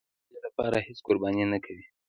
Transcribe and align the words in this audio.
دوی 0.03 0.07
د 0.09 0.13
سوکالۍ 0.13 0.39
لپاره 0.45 0.77
هېڅ 0.87 0.97
قرباني 1.07 1.45
نه 1.53 1.57
کوي. 1.65 1.83